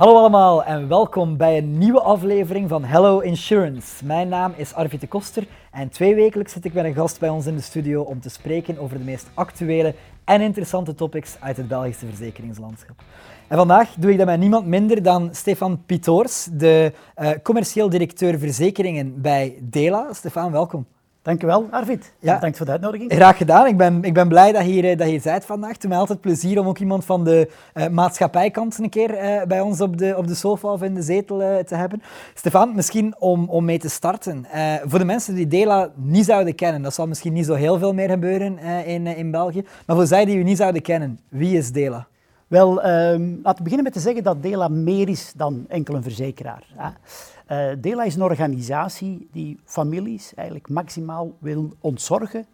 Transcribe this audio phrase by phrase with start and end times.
[0.00, 4.04] Hallo allemaal en welkom bij een nieuwe aflevering van Hello Insurance.
[4.04, 7.28] Mijn naam is Arvid de Koster en twee wekelijks zit ik met een gast bij
[7.28, 9.94] ons in de studio om te spreken over de meest actuele
[10.24, 13.02] en interessante topics uit het Belgische verzekeringslandschap.
[13.48, 18.38] En vandaag doe ik dat met niemand minder dan Stefan Pitoors, de uh, commercieel directeur
[18.38, 20.12] verzekeringen bij Dela.
[20.12, 20.86] Stefan, welkom.
[21.22, 22.12] Dankjewel, Arvid.
[22.18, 22.34] Ja.
[22.34, 23.12] Bedankt voor de uitnodiging.
[23.12, 23.66] Graag gedaan.
[23.66, 25.70] Ik ben, ik ben blij dat je, hier, dat je hier bent vandaag.
[25.70, 29.42] Het doet mij altijd plezier om ook iemand van de uh, maatschappijkant een keer uh,
[29.42, 32.02] bij ons op de, op de sofa of in de zetel uh, te hebben.
[32.34, 34.46] Stefan, misschien om, om mee te starten.
[34.84, 37.94] voor de mensen die Dela niet zouden kennen, dat zal misschien niet zo heel veel
[37.94, 41.72] meer gebeuren in, in België, maar voor zij die u niet zouden kennen, wie is
[41.72, 42.06] Dela?
[42.46, 46.02] Wel, um, laten we beginnen met te zeggen dat Dela meer is dan enkel een
[46.02, 46.64] verzekeraar.
[46.76, 46.88] Hè.
[47.52, 52.46] Uh, Dela is een organisatie die families eigenlijk maximaal wil ontzorgen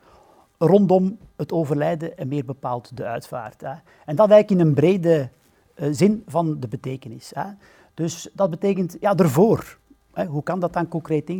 [0.58, 3.60] rondom het overlijden en meer bepaald de uitvaart.
[3.60, 3.72] Hè.
[4.04, 5.28] En dat eigenlijk in een brede
[5.74, 7.32] uh, zin van de betekenis.
[7.34, 7.44] Hè.
[7.94, 9.78] Dus dat betekent, ja, ervoor.
[10.12, 10.24] Hè.
[10.24, 11.30] Hoe kan dat dan concreet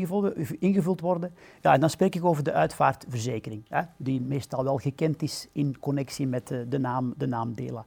[0.58, 1.34] ingevuld, worden?
[1.60, 3.64] Ja, en dan spreek ik over de uitvaartverzekering,
[3.96, 7.84] die meestal wel gekend is in connectie met de, de naam, de naam Dela.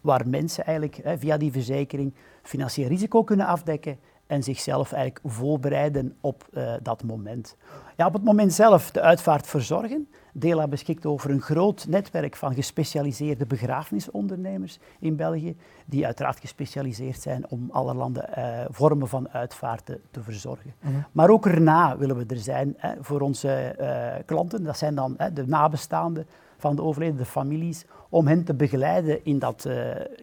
[0.00, 6.48] Waar mensen eigenlijk via die verzekering financieel risico kunnen afdekken en zichzelf eigenlijk voorbereiden op
[6.52, 7.56] uh, dat moment.
[7.96, 10.08] Ja, op het moment zelf de uitvaart verzorgen.
[10.32, 17.50] Dela beschikt over een groot netwerk van gespecialiseerde begrafenisondernemers in België, die uiteraard gespecialiseerd zijn
[17.50, 20.74] om allerlei uh, vormen van uitvaarten te verzorgen.
[20.80, 21.04] Mm -hmm.
[21.12, 24.64] Maar ook erna willen we er zijn hè, voor onze uh, klanten.
[24.64, 26.26] Dat zijn dan hè, de nabestaanden
[26.58, 29.74] van de overledene families, om hen te begeleiden in dat uh,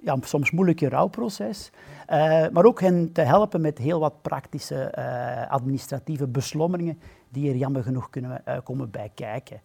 [0.03, 1.71] ja, soms moeilijke rouwproces.
[2.09, 7.55] Uh, maar ook hen te helpen met heel wat praktische uh, administratieve beslommeringen die er
[7.55, 9.61] jammer genoeg kunnen komen bij kijken.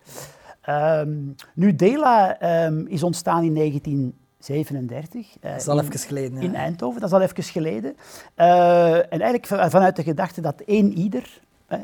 [0.68, 5.26] Um, nu, Dela um, is ontstaan in 1937.
[5.26, 6.42] Uh, dat is al even geleden.
[6.42, 7.96] In Eindhoven, dat is al even geleden.
[8.34, 11.40] En eigenlijk vanuit de gedachte dat één ieder,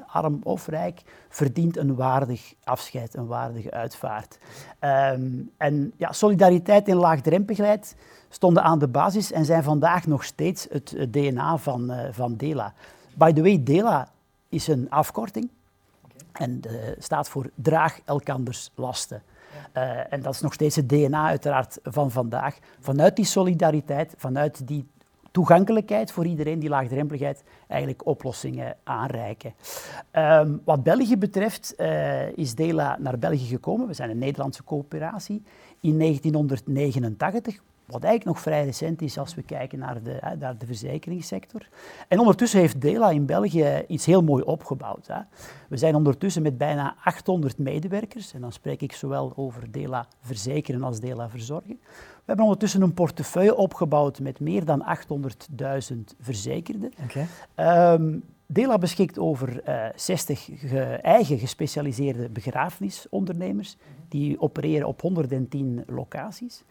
[0.07, 4.39] arm of rijk, verdient een waardig afscheid, een waardige uitvaart.
[4.81, 7.97] Um, en ja, solidariteit en laagdrempeligheid
[8.29, 12.75] stonden aan de basis en zijn vandaag nog steeds het, DNA van, uh, van DELA.
[13.15, 14.09] By the way, DELA
[14.49, 15.51] is een afkorting
[16.05, 16.47] okay.
[16.47, 19.23] en uh, staat voor draag elkanders lasten.
[19.77, 22.59] Uh, en dat is nog steeds het DNA uiteraard van vandaag.
[22.81, 24.87] Vanuit die solidariteit, vanuit die
[25.35, 29.55] toegankelijkheid voor iedereen, die laagdrempeligheid, eigenlijk oplossingen aanreiken.
[30.13, 33.87] Um, wat België betreft uh, is Dela naar België gekomen.
[33.87, 35.43] We zijn een Nederlandse coöperatie
[35.81, 37.63] in 1989.
[37.87, 41.69] Wat eigenlijk nog vrij recent is als we kijken naar de, naar de verzekeringssector.
[42.09, 45.07] En ondertussen heeft Dela in België iets heel mooi opgebouwd.
[45.07, 45.21] Hè.
[45.69, 50.83] We zijn ondertussen met bijna 800 medewerkers, en dan spreek ik zowel over Dela verzekeren
[50.83, 51.79] als Dela verzorgen.
[51.81, 54.85] We hebben ondertussen een portefeuille opgebouwd met meer dan
[55.93, 56.93] 800.000 verzekerden.
[57.05, 57.95] Okay.
[57.95, 63.77] Um, Dela beschikt over uh, 60 ge eigen gespecialiseerde begrafenisondernemers
[64.09, 66.63] die opereren op 110 locaties.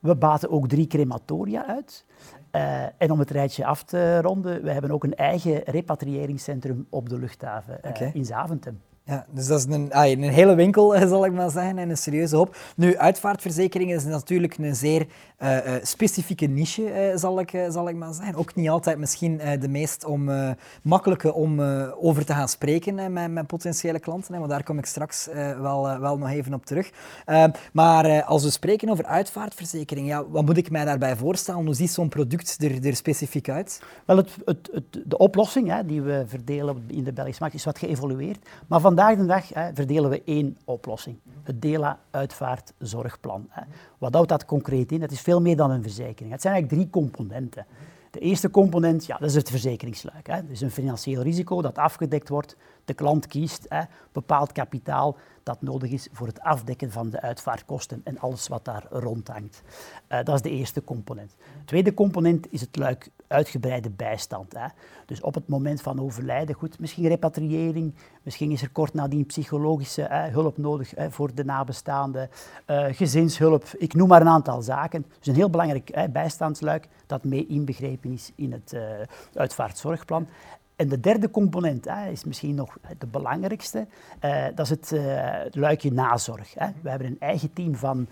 [0.00, 2.04] We baten ook drie crematoria uit.
[2.52, 7.08] Uh, en om het rijtje af te ronden, we hebben ook een eigen repatriëringscentrum op
[7.08, 8.10] de luchthaven okay.
[8.14, 8.80] in Zaventem.
[9.10, 11.96] Ja, dus dat is een, ah, een hele winkel, zal ik maar zeggen, en een
[11.96, 12.56] serieuze hoop.
[12.76, 15.06] Nu, uitvaartverzekeringen is natuurlijk een zeer
[15.42, 18.34] uh, uh, specifieke niche, uh, zal, ik, zal ik maar zeggen.
[18.34, 20.30] Ook niet altijd misschien de meest om,
[20.82, 21.60] makkelijke om
[22.00, 25.28] over te gaan spreken met, met potentiële klanten, maar daar kom ik straks
[25.60, 26.90] wel, wel nog even op terug.
[27.72, 31.64] maar als we spreken over uitvaartverzekering, ja, wat moet ik mij daarbij voorstellen?
[31.64, 33.82] Hoe ziet zo'n product er, er specifiek uit?
[34.04, 37.64] Wel, het, het, het, de oplossing hè, die we verdelen in de Belgische markt is
[37.64, 41.18] wat geëvolueerd, maar vandaag de dag hè, verdelen we één oplossing.
[41.42, 43.46] Het DELA uitvaartzorgplan.
[43.48, 43.62] Hè.
[43.98, 45.02] Wat houdt dat concreet in?
[45.02, 46.32] Het is veel meer dan een verzekering.
[46.32, 47.66] Het zijn eigenlijk drie componenten.
[48.10, 50.26] De eerste component, ja, dat is het verzekeringsluik.
[50.26, 50.46] Hè.
[50.46, 52.56] Dus een financieel risico dat afgedekt wordt.
[52.84, 58.00] De klant kiest hè, bepaald kapitaal dat nodig is voor het afdekken van de uitvaartkosten
[58.04, 59.62] en alles wat daar rondhangt.
[60.08, 61.30] Uh, dat is de eerste component.
[61.58, 64.52] De tweede component is het luik uitgebreide bijstand.
[64.52, 64.66] Hè.
[65.06, 70.08] Dus op het moment van overlijden, goed, misschien repatriëring, misschien is er kort nadien psychologische
[70.32, 72.30] hulp nodig hè, voor de nabestaanden,
[72.66, 75.06] uh, gezinshulp, ik noem maar een aantal zaken.
[75.18, 78.80] Dus een heel belangrijk bijstandsluik dat mee inbegrepen is in het uh,
[79.34, 80.28] uitvaartzorgplan.
[80.76, 83.86] En de derde component hè, is misschien nog de belangrijkste.
[84.24, 84.94] Uh, dat is het,
[85.54, 86.54] luikje nazorg.
[86.54, 86.66] Hè.
[86.82, 88.08] We hebben een eigen team van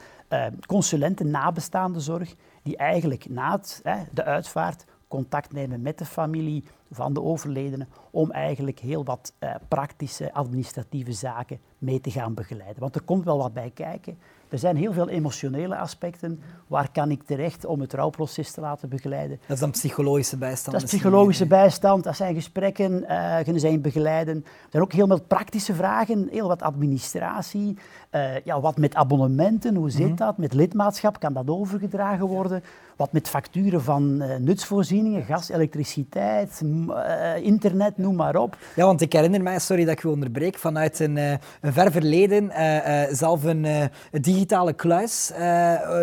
[0.66, 6.64] consulenten nabestaande zorg die eigenlijk na het, hè, de uitvaart contact nemen met de familie
[6.90, 9.34] van de overledene om eigenlijk heel wat
[9.68, 12.80] praktische administratieve zaken mee te gaan begeleiden.
[12.80, 14.18] Want er komt wel wat bij kijken.
[14.48, 16.40] Er zijn heel veel emotionele aspecten.
[16.66, 19.38] Waar kan ik terecht om het rouwproces te laten begeleiden?
[19.46, 20.76] Dat is dan psychologische bijstand?
[20.76, 24.34] Dat is psychologische bijstand, dat zijn gesprekken, uh, kunnen zijn begeleiden.
[24.36, 27.76] Er zijn ook heel veel praktische vragen, heel wat administratie.
[28.14, 30.16] Uh, ja, wat met abonnementen, hoe zit mhm.
[30.16, 30.38] dat?
[30.38, 32.62] Met lidmaatschap, kan dat overgedragen worden?
[32.96, 36.62] Wat met facturen van uh, nutsvoorzieningen, gas, elektriciteit,
[37.42, 38.56] internet, noem maar op.
[38.76, 42.50] Ja, want ik herinner mij, sorry dat ik u onderbreek, vanuit een, een ver verleden
[43.16, 45.32] zelf een digitale kluis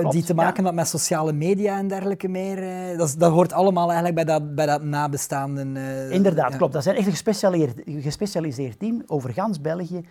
[0.09, 2.97] die te maken had met sociale media en dergelijke meer.
[2.97, 5.77] dat, dat hoort allemaal eigenlijk bij dat, bij dat nabestaanden.
[6.11, 6.73] Inderdaad, klopt.
[6.73, 10.05] Dat is echt een gespecialiseerd, gespecialiseerd team over gans België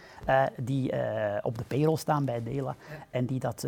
[0.57, 0.93] die
[1.43, 2.77] op de payroll staan bij Dela
[3.11, 3.67] en die dat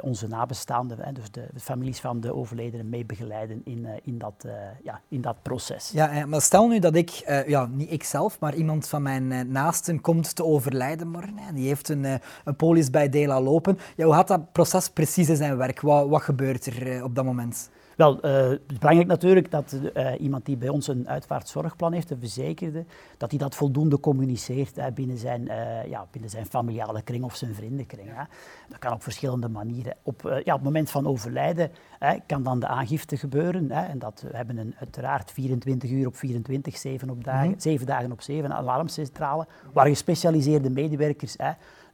[0.00, 4.46] onze nabestaanden, dus de, families van de overledenen, mee begeleiden in, in, dat,
[4.82, 5.90] ja, in dat proces.
[5.90, 7.10] Ja, maar stel nu dat ik,
[7.46, 11.10] ja, niet ik zelf, maar iemand van mijn naasten komt te overlijden
[11.54, 12.04] Die heeft een,
[12.44, 13.78] een polis bij Dela lopen.
[13.96, 15.80] Hoe gaat dat proces precies in zijn werk?
[15.80, 17.70] Wat, wat gebeurt er op dat moment?
[18.00, 22.10] Wel, uh, het is belangrijk natuurlijk dat uh, iemand die bij ons een uitvaartzorgplan heeft,
[22.10, 22.84] een verzekerde,
[23.16, 27.36] dat hij dat voldoende communiceert hè, binnen, zijn, uh, ja, binnen zijn familiale kring of
[27.36, 28.08] zijn vriendenkring.
[28.12, 28.22] Hè.
[28.68, 29.96] Dat kan op verschillende manieren.
[30.02, 33.70] Op, ja, op het moment van overlijden hè, kan dan de aangifte gebeuren.
[33.70, 37.52] Hè, en dat, we hebben een, uiteraard 24 uur op 24, 7, op dagen, mm
[37.52, 37.60] -hmm.
[37.60, 41.36] 7 dagen op 7 alarmcentrale, waar gespecialiseerde medewerkers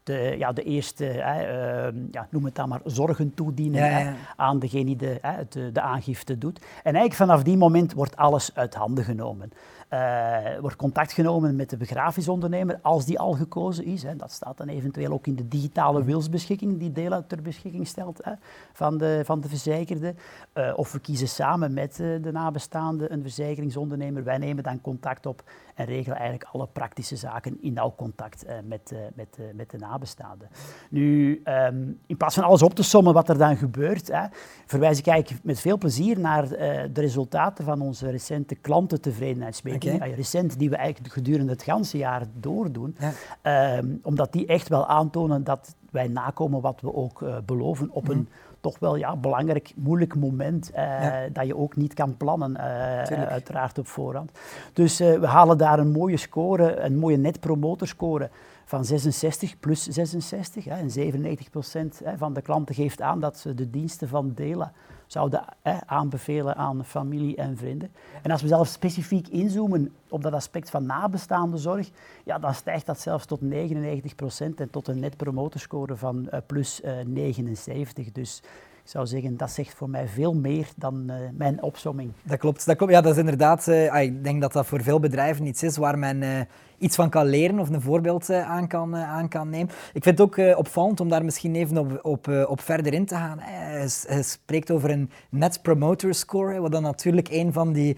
[0.06, 4.14] de, ja, de eerste, hè, uh, ja, noem het dan maar, zorgen toedienen ja, ja.
[4.36, 6.58] aan degene die de, hè, de, de, aangifte doet.
[6.58, 9.52] En eigenlijk vanaf die moment wordt alles uit handen genomen.
[9.92, 14.02] Uh, wordt contact genomen met de begrafenisondernemer als die al gekozen is.
[14.02, 14.16] Hè.
[14.16, 18.32] Dat staat dan eventueel ook in de digitale wilsbeschikking die Dela ter beschikking stelt hè,
[18.72, 20.14] van, de, van de verzekerde.
[20.54, 24.24] Uh, of we kiezen samen met uh, de nabestaande een verzekeringsondernemer.
[24.24, 25.42] Wij nemen dan contact op
[25.74, 30.44] en regelen eigenlijk alle praktische zaken in nauw contact met, met, met de nabestaande.
[30.90, 34.26] Nu, um, in plaats van alles op te sommen wat er dan gebeurt, hè,
[34.66, 40.12] verwijs ik eigenlijk met veel plezier naar de resultaten van onze recente klantentevredenheidsmeting okay.
[40.12, 42.96] recent, die we eigenlijk gedurende het ganse jaar doordoen.
[43.42, 43.76] Ja.
[43.76, 48.08] Um, omdat die echt wel aantonen dat wij nakomen wat we ook uh, beloven op
[48.08, 48.26] een mhm.
[48.60, 51.28] toch wel ja, belangrijk, moeilijk moment uh, ja.
[51.32, 54.30] dat je ook niet kan plannen, uh, uiteraard op voorhand.
[54.72, 58.30] Dus we halen daar een mooie score, een mooie net promoter score
[58.64, 60.64] van 66 plus 66.
[60.64, 64.72] Hè, en 97 procent van de klanten geeft aan dat ze de diensten van Dela
[65.06, 65.44] zouden
[65.86, 67.90] aanbevelen aan familie en vrienden.
[68.22, 71.90] En als we zelf specifiek inzoomen op dat aspect van nabestaande zorg,
[72.24, 76.38] ja, dan stijgt dat zelfs tot 99 procent en tot een net promoterscore van uh,
[76.46, 78.12] plus uh, eh, 79.
[78.12, 78.42] Dus
[78.82, 82.12] ik zou zeggen, dat zegt voor mij veel meer dan uh, mijn opsomming.
[82.22, 82.92] Dat klopt, dat klopt.
[82.92, 85.98] Ja, dat is inderdaad, uh, ik denk dat dat voor veel bedrijven iets is waar
[85.98, 86.48] men
[86.78, 89.74] iets van kan leren of een voorbeeld aan, kan, aan kan nemen.
[89.92, 93.14] Ik vind het ook opvallend om daar misschien even op, op, op verder in te
[93.14, 93.38] gaan.
[93.40, 93.88] Hij,
[94.22, 97.96] spreekt over een Net Promoter Score, wat dan natuurlijk een van die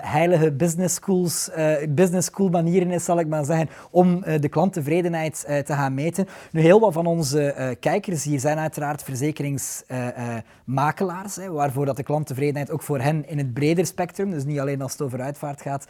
[0.00, 1.50] heilige business, schools,
[1.88, 6.26] business school manieren is, zal ik maar zeggen, om de klanttevredenheid te gaan meten.
[6.52, 9.84] Nu, heel wat van onze kijkers hier zijn uiteraard verzekerings
[10.64, 14.60] makelaars, hè, waarvoor dat de klanttevredenheid ook voor hen in het breder spectrum, dus niet
[14.60, 15.86] alleen als het over uitvaart gaat,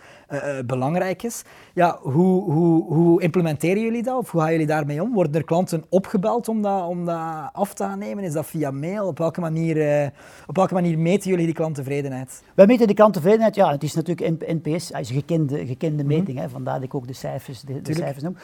[0.67, 1.43] belangrijk is.
[1.75, 5.13] Ja, hoe, hoe, hoe implementeren jullie dat of hoe gaan jullie daarmee om?
[5.13, 8.25] Worden er klanten opgebeld om dat, om dat af te nemen?
[8.25, 9.07] Is dat via mail?
[9.07, 10.09] Op welke manier, uh,
[10.47, 12.43] op welke manier meten jullie die klanttevredenheid?
[12.55, 16.17] Wij meten die klanttevredenheid, ja, het is natuurlijk NPS, is een gekende, gekende mhm.
[16.17, 18.37] meting, hè, vandaar dat ik ook de cijfers, de, de cijfers noem.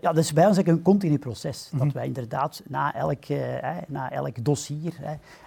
[0.00, 1.86] ja, dus bij ons is een continu proces, mm -hmm.
[1.88, 3.24] dat wij inderdaad na elk,
[3.86, 4.94] na elk dossier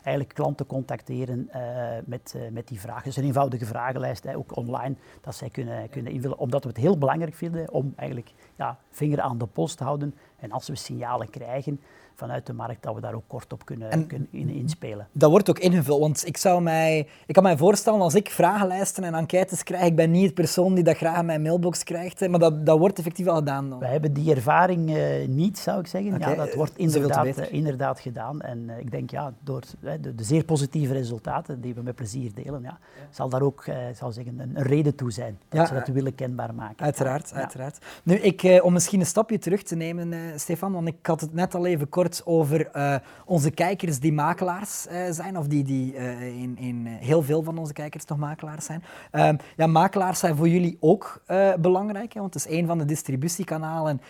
[0.04, 1.62] eigenlijk klanten contacteren uh,
[2.06, 3.04] met, uh, met die vragen.
[3.04, 6.38] Dus een eenvoudige vragenlijst, hè, ook online, dat zij kunnen, kunnen invullen.
[6.38, 10.16] Omdat we het heel belangrijk vinden om eigenlijk ja, vinger aan de post te houden.
[10.36, 11.82] En als we signalen krijgen,
[12.16, 15.08] vanuit de markt, dat we daar ook kort op kunnen, kunnen inspelen.
[15.12, 19.04] Dat wordt ook ingevuld, want ik, zou mij, ik kan mij voorstellen als ik vragenlijsten
[19.04, 22.28] en enquêtes krijg, ik ben niet de persoon die dat graag in mijn mailbox krijgt,
[22.28, 23.70] maar dat, dat wordt effectief al gedaan.
[23.70, 23.80] Dan.
[23.80, 26.14] We hebben die ervaring uh, niet, zou ik zeggen.
[26.14, 26.30] Okay.
[26.30, 28.42] Ja, dat wordt inderdaad, uh, inderdaad gedaan.
[28.42, 32.34] En uh, ik denk, ja, door de, de, zeer positieve resultaten die we met plezier
[32.34, 33.08] delen, ja, ja.
[33.10, 36.16] zal daar ook zal zeggen, een, een, reden toe zijn dat ja, ze dat willen
[36.16, 36.86] kenbaar maken.
[36.86, 37.78] Uiteraard, uiteraard.
[38.04, 41.56] Nu, ik, om misschien een stapje terug te nemen, Stefan, want ik had het net
[41.56, 42.96] al even kort over uh,
[43.26, 47.58] onze kijkers die makelaars uh, zijn, of die, die uh, in, in heel veel van
[47.58, 48.84] onze kijkers toch makelaars zijn.
[49.12, 51.24] Ehm, ja, makelaars zijn voor jullie ook
[51.60, 54.02] belangrijk, hè, want het is een van de distributiekanalen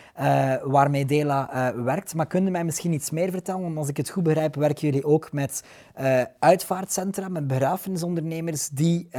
[0.64, 2.16] waarmee Dela werkt.
[2.16, 3.62] Maar kunnen mij misschien iets meer vertellen?
[3.62, 5.64] Want als ik het goed begrijp, werken jullie ook met
[6.40, 9.10] uitvaartcentra, met begrafenisondernemers die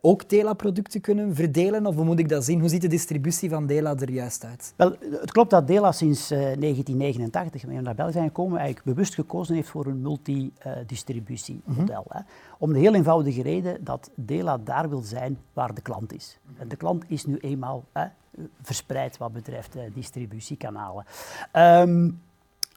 [0.00, 1.86] ook Dela-producten kunnen verdelen?
[1.86, 2.60] Of hoe moet ik dat zien?
[2.60, 4.74] Hoe ziet de distributie van Dela er juist uit?
[4.76, 9.14] Wel, het klopt dat Dela sinds 1989, wanneer we naar België zijn gekomen, eigenlijk bewust
[9.14, 12.06] gekozen heeft voor een multidistributiemodel.
[12.08, 12.24] Mm
[12.58, 16.38] Om de heel eenvoudige reden dat Dela daar wil zijn waar de klant is.
[16.58, 17.84] En de klant is nu eenmaal
[18.62, 21.04] verspreid wat betreft distributiekanalen.
[21.52, 22.20] Um,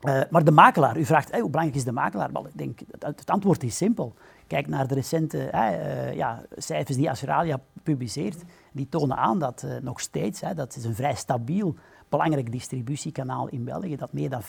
[0.04, 2.32] uh, maar de makelaar, u vraagt hoe belangrijk is de makelaar?
[2.32, 4.14] Wel, ik denk, het, het, antwoord is simpel.
[4.48, 8.44] Kijk naar de recente uh, ja, cijfers die Australia publiceert.
[8.72, 11.76] Die tonen aan dat uh, nog steeds, dat is een vrij stabiel
[12.13, 14.46] belangrijk distributiekanaal in België, dat meer dan 50%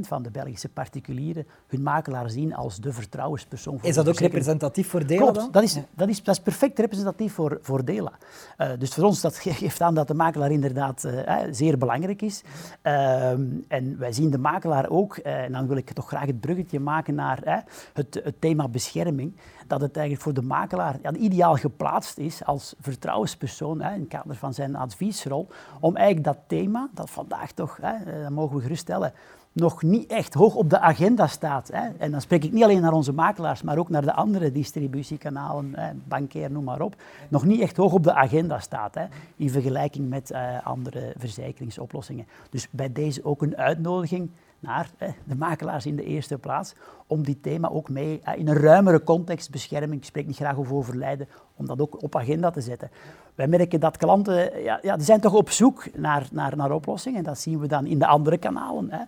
[0.00, 3.78] van de Belgische particulieren hun makelaar zien als de vertrouwenspersoon.
[3.78, 5.48] Voor is dat ook representatief voor Dela Klopt, dan?
[5.50, 8.12] Dat, is, dat, is, dat is perfect representatief voor, voor Dela.
[8.58, 12.42] Uh, dus voor ons dat geeft aan dat de makelaar inderdaad uh, zeer belangrijk is.
[12.82, 13.30] Uh,
[13.68, 16.80] en wij zien de makelaar ook, eh, en dan wil ik toch graag het bruggetje
[16.80, 19.36] maken naar het, het thema bescherming
[19.72, 24.08] dat het eigenlijk voor de makelaar ja, ideaal geplaatst is als vertrouwenspersoon hè, in het
[24.08, 25.48] kader van zijn adviesrol,
[25.80, 29.12] om eigenlijk dat thema, dat vandaag toch, hè, eh, dat mogen we geruststellen,
[29.52, 31.68] nog niet echt hoog op de agenda staat.
[31.72, 31.88] Hè.
[31.98, 35.72] En dan spreek ik niet alleen naar onze makelaars, maar ook naar de andere distributiekanalen,
[35.74, 36.96] hè, bankair, noem maar op,
[37.28, 39.04] nog niet echt hoog op de agenda staat, hè,
[39.36, 42.26] in vergelijking met uh, andere verzekeringsoplossingen.
[42.50, 44.30] Dus bij deze ook een uitnodiging
[44.62, 44.90] naar
[45.24, 46.74] de makelaars in de eerste plaats,
[47.06, 50.74] om dit thema ook mee in een ruimere context, bescherming, ik spreek niet graag over
[50.74, 52.90] overlijden, om dat ook op agenda te zetten.
[53.34, 57.18] Wij merken dat klanten, ja, ja, die zijn toch op zoek naar, naar, naar oplossingen
[57.18, 58.90] en dat zien we dan in de andere kanalen.
[58.90, 59.04] Hè.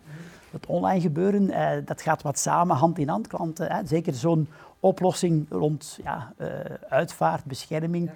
[0.50, 3.26] Het online gebeuren, eh, dat gaat wat samen, hand in hand.
[3.26, 3.86] Klanten, hè.
[3.86, 4.48] zeker zo'n
[4.80, 6.48] oplossing rond ja, uh,
[6.88, 8.10] uitvaart, bescherming.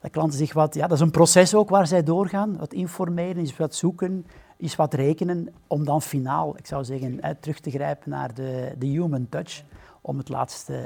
[0.00, 2.56] Dat klanten zich wat, ja, dat is een proces ook waar zij doorgaan.
[2.56, 7.60] Wat informeren, is wat zoeken, is wat rekenen om dan finaal, ik zou zeggen, terug
[7.60, 9.62] te grijpen naar de, de human touch
[10.06, 10.84] om het laatste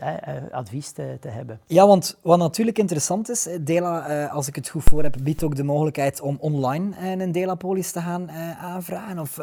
[0.53, 1.61] advies te, te, hebben.
[1.67, 5.43] Ja, want wat natuurlijk interessant is, Dela, eh, als ik het goed voor heb, biedt
[5.43, 9.39] ook de mogelijkheid om online eh, een Dela-polis te gaan eh, aanvragen of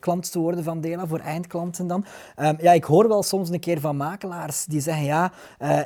[0.00, 2.04] klant te worden van Dela voor eindklanten dan.
[2.36, 5.32] Ehm, ja, ik hoor wel soms een keer van makelaars die zeggen, ja,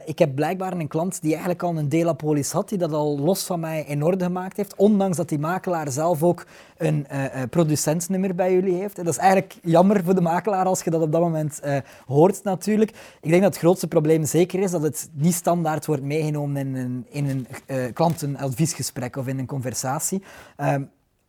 [0.04, 3.44] ik heb blijkbaar een klant die eigenlijk al een Dela-polis had, die dat al los
[3.44, 6.46] van mij in orde gemaakt heeft, ondanks dat die makelaar zelf ook
[6.76, 7.06] een
[7.50, 8.99] producentnummer bij jullie heeft.
[8.99, 11.61] En dat is eigenlijk jammer voor de makelaar als je dat op dat moment
[12.06, 16.67] hoort natuurlijk denk dat het grootste probleem zeker is dat het niet standaard wordt meegenomen
[16.67, 20.23] in een, in een uh, klantenadviesgesprek of in een conversatie.
[20.57, 20.83] Ehm,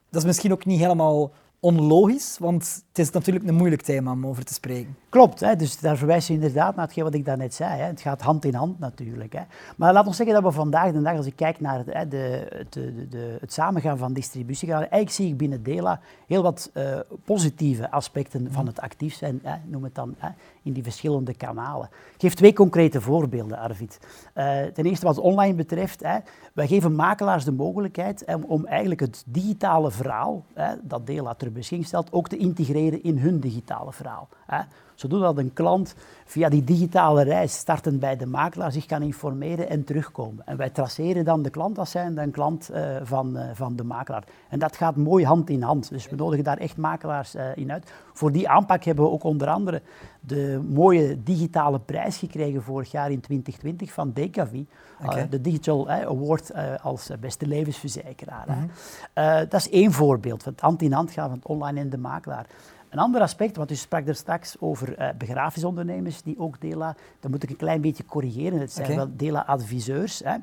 [0.09, 1.31] dat is misschien ook niet helemaal
[1.63, 4.95] onlogisch, want het is natuurlijk een moeilijk thema om over te spreken.
[5.09, 7.79] Klopt, hè, dus daar verwijs je inderdaad naar hetgeen wat ik daarnet zei.
[7.79, 7.85] Hè.
[7.85, 9.33] Het gaat hand in hand natuurlijk.
[9.33, 9.41] Hè.
[9.75, 12.47] Maar laat ons zeggen dat we vandaag de dag, als ik kijk naar hè, de,
[12.69, 17.91] de, de, het samengaan van distributie, eigenlijk zie ik binnen Dela heel wat uh, positieve
[17.91, 20.29] aspecten van het actief zijn, hè, noem het dan, hè,
[20.63, 21.89] in die verschillende kanalen.
[22.13, 23.99] Ik geef twee concrete voorbeelden, Arvid.
[24.35, 26.17] Uh, ten eerste wat online betreft, hè,
[26.53, 31.51] wij geven makelaars de mogelijkheid om, om eigenlijk het digitale verhaal hè, dat Dela ter
[31.51, 34.27] beschikking stelt, ook te integreren in hun digitale verhaal.
[34.45, 34.61] Hè
[34.95, 35.95] zodat een klant
[36.25, 40.45] via die digitale reis startend bij de makelaar zich kan informeren en terugkomen.
[40.45, 43.83] En wij traceren dan de klant als zijnde een klant uh, van, uh, van de
[43.83, 44.23] makelaar.
[44.49, 45.89] En dat gaat mooi hand in hand.
[45.89, 47.91] Dus we nodigen daar echt makelaars uh, in uit.
[48.13, 49.81] Voor die aanpak hebben we ook onder andere
[50.19, 54.67] de mooie digitale prijs gekregen vorig jaar in 2020 van Decavi.
[55.03, 55.29] Okay.
[55.29, 58.45] de Digital Award als beste levensverzekeraar.
[58.47, 58.69] Mm
[59.13, 59.49] -hmm.
[59.49, 61.97] dat is één voorbeeld van het hand in hand gaan van het online en de
[61.97, 62.45] makelaar.
[62.93, 67.31] Een ander aspect, want u sprak er straks over uh, begrafenisondernemers die ook Dela, dat
[67.31, 68.59] moet ik een klein beetje corrigeren.
[68.59, 70.35] Het zijn wel Dela-adviseurs hè,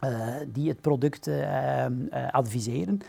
[0.00, 1.86] uh, die het product uh,
[2.30, 3.00] adviseren.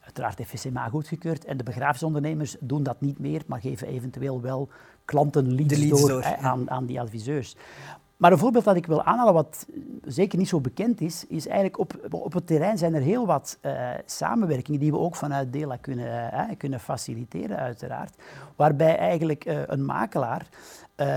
[0.00, 4.68] Uiteraard FCMA goedgekeurd en de begrafenisondernemers doen dat niet meer, maar geven eventueel wel
[5.04, 7.56] klantenleads leads door, door hè, aan, aan die adviseurs.
[8.16, 9.66] Maar een voorbeeld dat ik wil aanhalen, wat
[10.04, 13.58] zeker niet zo bekend is, is eigenlijk op, op het terrein zijn er heel wat
[13.62, 18.14] uh, samenwerkingen die we ook vanuit Dela kunnen, uh, kunnen faciliteren, uiteraard.
[18.56, 20.46] Waarbij eigenlijk uh, een makelaar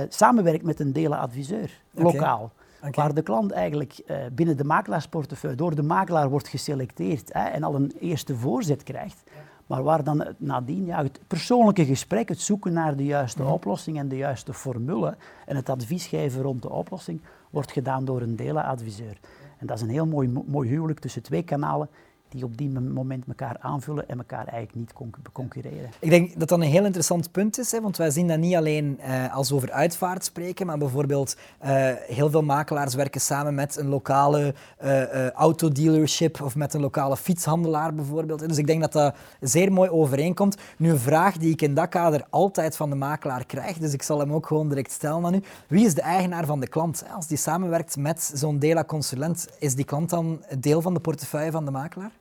[0.10, 2.04] samenwerkt met een Dela-adviseur, okay.
[2.04, 2.52] lokaal.
[2.78, 2.92] Okay.
[2.92, 4.04] Waar de klant eigenlijk
[4.34, 9.24] binnen de makelaarsportefeuille door de makelaar wordt geselecteerd en al een eerste voorzet krijgt.
[9.70, 13.52] Maar waar dan nadien ja, het persoonlijke gesprek, het zoeken naar de juiste mhm.
[13.52, 18.22] oplossing en de juiste formule en het advies geven rond de oplossing, wordt gedaan door
[18.22, 19.20] een delenadviseur.
[19.58, 21.90] En dat is een heel mooi, mooi huwelijk tussen twee kanalen
[22.30, 24.94] die op die moment elkaar aanvullen en elkaar eigenlijk niet
[25.32, 25.90] concurreren.
[26.00, 28.56] Ik denk dat dat een heel interessant punt is, hè, want wij zien dat niet
[28.56, 31.70] alleen uh, als we over uitvaart spreken, maar bijvoorbeeld uh,
[32.08, 37.94] heel veel makelaars werken samen met een lokale uh, autodealership of met een lokale fietshandelaar
[37.94, 38.48] bijvoorbeeld.
[38.48, 40.58] Dus ik denk dat dat zeer mooi overeenkomt.
[40.78, 44.04] Nu een vraag die ik in dat kader altijd van de makelaar krijg, dus ik
[44.04, 45.42] zal hem ook gewoon direct stellen aan u.
[45.68, 47.04] Wie is de eigenaar van de klant?
[47.16, 51.66] Als die samenwerkt met zo'n Dela-consulent, is die klant dan deel van de portefeuille van
[51.66, 52.12] de makelaar?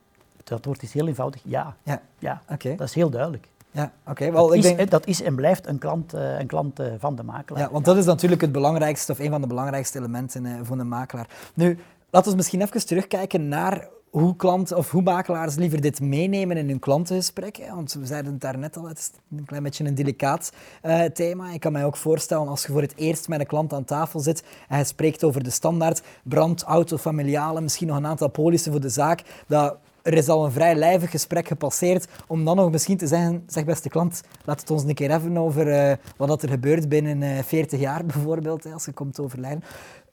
[0.49, 1.75] Het antwoord is heel eenvoudig, ja.
[1.83, 2.41] Ja, ja.
[2.49, 2.75] oké.
[2.75, 3.47] Dat is heel duidelijk.
[3.71, 4.31] Ja, oké.
[4.31, 4.89] Wel, dat, ik is, denk...
[4.91, 7.61] dat is en blijft een klant, uh, een klant uh, van de makelaar.
[7.61, 10.79] Ja, want dat is natuurlijk het belangrijkste, of een van de belangrijkste elementen uh, voor
[10.79, 11.27] een makelaar.
[11.53, 11.77] Nu,
[12.09, 16.67] laten we misschien even terugkijken naar hoe klanten of hoe makelaars liever dit meenemen in
[16.67, 17.61] hun klantengesprek.
[17.73, 20.51] Want we zeiden het daarnet al, het is een klein beetje een delicaat
[20.83, 21.51] uh, thema.
[21.51, 24.19] Ik kan mij ook voorstellen als je voor het eerst met een klant aan tafel
[24.19, 28.71] zit en hij spreekt over de standaard brand, auto, familiale, misschien nog een aantal polissen
[28.71, 32.71] voor de zaak, dat er is al een vrij lijvig gesprek gepasseerd om dan nog
[32.71, 36.43] misschien te zeggen, zeg beste klant, laat het ons een keer hebben over uh, wat
[36.43, 39.63] er gebeurt binnen uh, 40 jaar bijvoorbeeld, als je komt overlijden.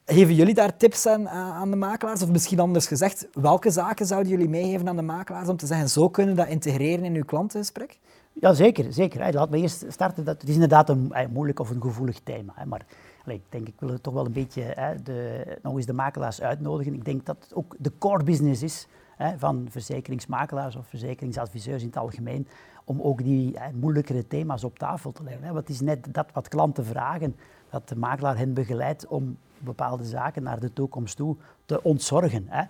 [0.05, 2.23] Geven jullie daar tips aan, aan de makelaars?
[2.23, 5.89] Of misschien anders gezegd, welke zaken zouden jullie meegeven aan de makelaars om te zeggen,
[5.89, 7.99] zo kunnen dat integreren in uw klantengesprek?
[8.41, 8.93] Ja, zeker.
[8.93, 9.33] zeker.
[9.33, 10.25] Laten we eerst starten.
[10.25, 12.55] Dat, het is inderdaad een, een moeilijk of een gevoelig thema.
[12.67, 12.85] Maar
[13.27, 16.95] ik denk, ik wil toch wel een beetje de, nog eens de makelaars uitnodigen.
[16.95, 21.89] Ik denk dat het ook de core business is hè, van verzekeringsmakelaars of verzekeringsadviseurs in
[21.89, 22.49] het algemeen,
[22.85, 25.43] om ook die hè, moeilijkere thema's op tafel te leggen.
[25.43, 25.53] Hè.
[25.53, 27.37] Want het is net dat wat klanten vragen,
[27.71, 32.47] dat de makelaar hen begeleidt om bepaalde zaken naar de toekomst toe te ontzorgen.
[32.49, 32.65] Hè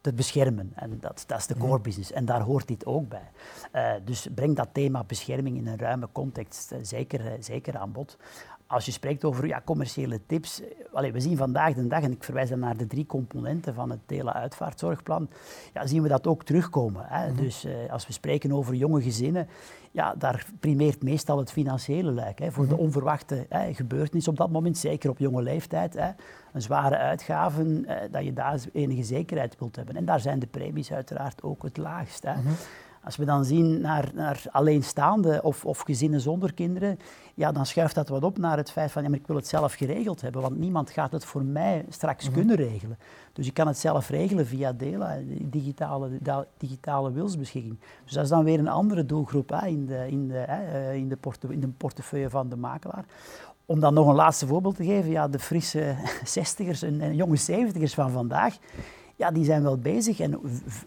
[0.00, 0.72] te beschermen.
[0.74, 2.12] En dat, dat is de core business.
[2.12, 3.30] En daar hoort dit ook bij.
[3.74, 7.92] Uh, dus breng dat thema bescherming in een ruime context uh, zeker, uh, zeker aan
[7.92, 8.16] bod
[8.68, 12.24] als je spreekt over ja, commerciële tips, allez, we zien vandaag de dag, en ik
[12.24, 15.28] verwijs dan naar de drie componenten van het hele uitvaartzorgplan,
[15.72, 17.04] ja, zien we dat ook terugkomen.
[17.06, 17.28] Hè.
[17.28, 17.42] Mhm.
[17.42, 19.48] Dus eh, als we spreken over jonge gezinnen,
[19.90, 22.38] ja, daar primeert meestal het financiële luik.
[22.38, 22.82] Hè, voor de mhm.
[22.82, 25.94] onverwachte hè, gebeurtenis op dat moment, zeker op jonge leeftijd.
[25.94, 26.10] Hè,
[26.52, 29.96] een zware uitgaven, eh, dat je daar enige zekerheid wilt hebben.
[29.96, 32.22] En daar zijn de premies uiteraard ook het laagst.
[32.22, 32.34] Hè.
[32.34, 32.48] Mhm.
[33.08, 36.98] Als we dan zien naar, naar alleenstaande of, of gezinnen zonder kinderen,
[37.34, 39.46] ja, dan schuift dat wat op naar het feit van ja, maar ik wil het
[39.46, 42.34] zelf geregeld hebben, want niemand gaat het voor mij straks mhm.
[42.34, 42.98] kunnen regelen.
[43.32, 46.10] Dus ik kan het zelf regelen via Dela, digitale,
[46.56, 47.78] digitale wilsbeschikking.
[48.04, 51.08] Dus dat is dan weer een andere doelgroep hè, in, de, in, de, hè, in,
[51.08, 53.04] de porte, in de portefeuille van de makelaar.
[53.66, 55.96] Om dan nog een laatste voorbeeld te geven, ja, de frisse
[56.38, 58.56] 60ers en, en jonge 70ers van vandaag,
[59.18, 60.40] ja, die zijn wel bezig en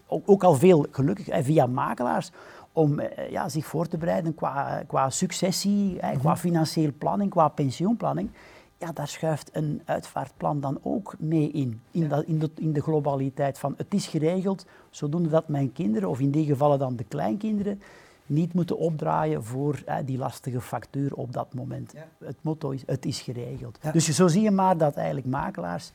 [0.08, 2.30] ook al veel gelukkig via makelaars
[2.72, 6.36] om eh, ja, zich voor te bereiden qua, qua successie, qua mhm.
[6.36, 8.30] financiële planning, qua pensioenplanning.
[8.78, 11.80] Ja, daar schuift een uitvaartplan dan ook mee in.
[11.90, 16.08] In, dat, in, de, in de globaliteit van het is geregeld, zodoende dat mijn kinderen,
[16.08, 17.82] of in die gevallen dan de kleinkinderen,
[18.26, 21.94] niet moeten opdraaien voor die lastige factuur op dat moment.
[22.18, 23.78] Het motto is, het is geregeld.
[23.92, 25.92] Dus zo zie je maar dat eigenlijk makelaars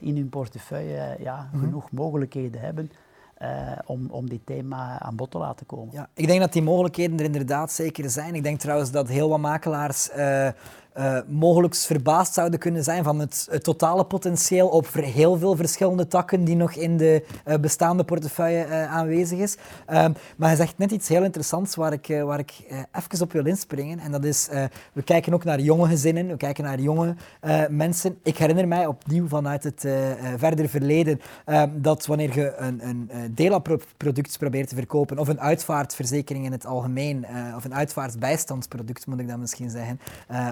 [0.00, 1.64] in hun portefeuille ja, mhm.
[1.64, 2.90] genoeg mogelijkheden hebben
[3.42, 5.94] uh, om, om dit thema aan bod te laten komen.
[5.94, 8.34] Ja, ik denk dat die mogelijkheden er inderdaad zeker zijn.
[8.34, 10.48] Ik denk trouwens dat heel wat makelaars uh,
[10.98, 16.44] uh, mogelijk verbaasd zouden kunnen zijn van het, totale potentieel op heel veel verschillende takken
[16.44, 19.56] die nog in de uh, bestaande portefeuille uh, aanwezig is.
[19.86, 22.52] Ehm, maar hij zegt net iets heel interessants waar ik, waar ik
[22.92, 23.98] even op wil inspringen.
[23.98, 24.48] En dat is,
[24.92, 27.14] we kijken ook naar jonge gezinnen, we kijken naar jonge
[27.68, 28.18] mensen.
[28.22, 29.80] Ik herinner mij opnieuw vanuit het
[30.36, 36.44] verdere verleden ehm, dat wanneer je een, een DELA-product probeert te verkopen, of een uitvaartverzekering
[36.44, 40.00] in het algemeen, of een uitvaartbijstandsproduct moet ik dan misschien zeggen,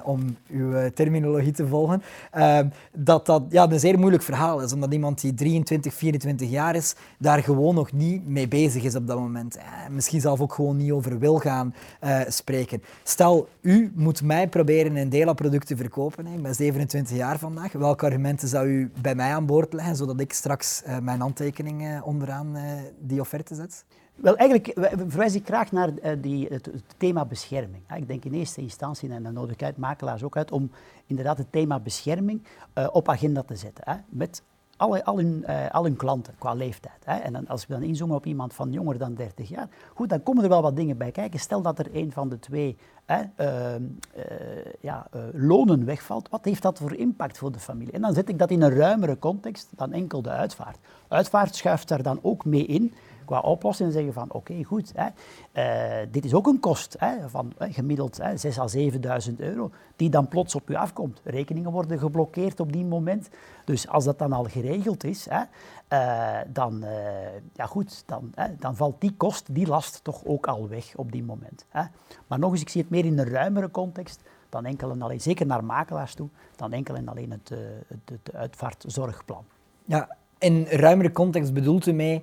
[0.05, 4.73] om uw eh, terminologie te volgen, ehm, dat dat ja, een zeer moeilijk verhaal is.
[4.73, 9.07] Omdat iemand die 23, 24 jaar is, daar gewoon nog niet mee bezig is op
[9.07, 9.57] dat moment.
[9.57, 12.83] Eh, misschien zelf ook gewoon niet over wil gaan uh, spreken.
[13.03, 16.27] Stel, u moet mij proberen een Dela-product te verkopen.
[16.27, 16.35] Hè.
[16.35, 17.73] Ik ben 27 jaar vandaag.
[17.73, 22.57] Welke argumenten zou u bij mij aan boord leggen, zodat ik straks mijn handtekening onderaan
[23.01, 23.85] die offerte zet?
[24.17, 24.73] Wel, eigenlijk
[25.07, 27.83] verwijs ik graag naar uh, die, het, thema bescherming.
[27.97, 30.71] Ik denk in eerste instantie, en dan nodig ik makelaars ook uit, om
[31.07, 32.43] inderdaad het thema bescherming
[32.75, 34.05] uh, op agenda te zetten.
[34.09, 34.43] Met
[34.77, 37.05] alle, al, hun, uh, al hun klanten qua leeftijd.
[37.05, 37.15] Hè.
[37.15, 40.23] En dan, als we dan inzoomen op iemand van jonger dan 30 jaar, goed, dan
[40.23, 41.41] komen er wel wat dingen bij kijken.
[41.41, 43.83] Stel dat er een van de twee hè, ehm,
[44.81, 47.93] ja, lonen wegvalt, wat heeft dat voor impact voor de familie?
[47.93, 50.79] En dan zet ik dat in een ruimere context dan enkel de uitvaart.
[51.09, 52.93] Uitvaart schuift daar dan ook mee in
[53.27, 55.09] qua oplossing en zeggen van oké, goed, hè,
[55.53, 58.27] uh, dit is ook een kost hè, van hè, gemiddeld 6.000
[58.59, 58.69] à
[59.29, 61.21] 7.000 euro, die dan plots op u afkomt.
[61.25, 63.29] Rekeningen worden geblokkeerd op die moment.
[63.65, 65.43] Dus als dat dan al geregeld is, hè,
[65.93, 66.85] uh, dan,
[67.55, 71.25] ja goed, dan, dan valt die kost, die last toch ook al weg op die
[71.25, 71.65] moment.
[71.69, 71.83] Hè.
[72.27, 75.21] Maar nog eens, ik zie het meer in een ruimere context dan enkel en alleen,
[75.21, 77.49] zeker naar makelaars toe, dan enkel en alleen het,
[77.89, 79.45] het, het uitvaartzorgplan.
[79.85, 82.23] Ja, in ruimere context bedoelt u mee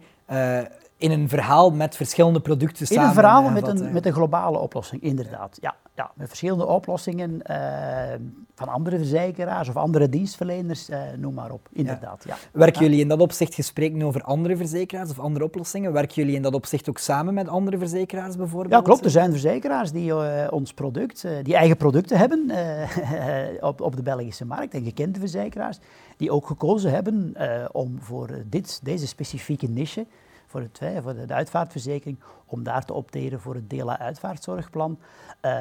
[1.03, 3.03] in een verhaal met verschillende producten samen.
[3.03, 5.57] In een verhaal met een, met een globale oplossing, inderdaad.
[5.61, 5.75] Ja.
[5.95, 8.19] ja, met verschillende oplossingen eh,
[8.55, 11.69] van andere verzekeraars of andere dienstverleners, uh, noem maar op.
[11.71, 12.35] Inderdaad, ja.
[12.51, 16.35] Werken jullie in dat opzicht, gesprek nu over andere verzekeraars of andere oplossingen, werken jullie
[16.35, 18.73] in dat opzicht ook samen met andere verzekeraars bijvoorbeeld?
[18.73, 19.05] Ja, klopt.
[19.05, 20.13] Er zijn verzekeraars die
[20.51, 22.51] ons product, die eigen producten hebben
[23.69, 25.77] op, op de Belgische markt en gekende verzekeraars,
[26.17, 27.35] die ook gekozen hebben
[27.71, 30.05] om voor dit, deze specifieke niche
[30.53, 32.19] voor, het, voor de, uitvaartverzekering,
[32.53, 34.97] om daar te opteren voor het DELA uitvaartzorgplan.
[35.45, 35.51] Uh,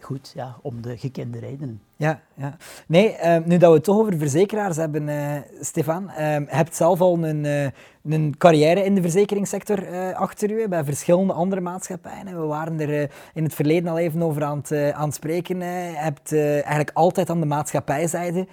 [0.00, 1.80] goed, ja, om de gekende redenen.
[1.96, 2.56] Ja, ja.
[2.86, 7.00] Nee, uh, nu dat we het toch over verzekeraars hebben, uh, Stefan, uh, hebt zelf
[7.00, 12.40] al een, een carrière in de verzekeringssector achter u, bij verschillende andere maatschappijen.
[12.40, 15.58] We waren er in het verleden al even over aan het, aan het spreken.
[15.58, 18.46] Je hebt eigenlijk altijd aan de maatschappijzijde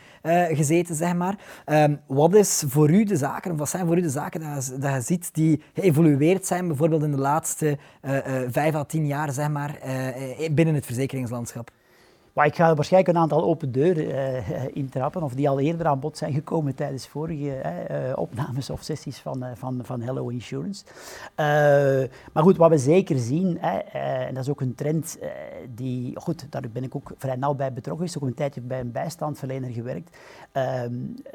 [0.51, 1.35] gezeten, zeg maar.
[1.65, 4.77] Ehm, wat is voor u de zaken, wat zijn voor u de zaken dat je,
[4.77, 7.77] dat je ziet die geëvolueerd zijn, bijvoorbeeld in de laatste
[8.47, 9.79] vijf à tien jaar, zeg maar,
[10.51, 11.71] binnen het verzekeringslandschap?
[12.37, 16.17] Maar ik ga waarschijnlijk een aantal open deuren intrappen, of die al eerder aan bod
[16.17, 20.83] zijn gekomen tijdens vorige opnames of sessies van, van, van Hello Insurance.
[22.33, 23.59] maar goed, wat we zeker zien,
[23.91, 25.17] en dat is ook een trend
[25.75, 28.79] die, goed, daar ben ik ook vrij nauw bij betrokken geweest, ook een tijdje bij
[28.79, 30.17] een bijstandverlener gewerkt.
[30.51, 30.93] Ehm,